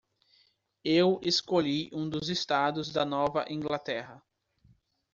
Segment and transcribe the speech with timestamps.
[0.83, 4.19] Eu escolhi um dos estados da Nova Inglaterra.